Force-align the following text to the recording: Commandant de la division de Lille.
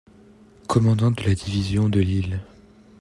Commandant 0.67 1.11
de 1.11 1.21
la 1.21 1.35
division 1.35 1.87
de 1.87 1.99
Lille. 1.99 2.39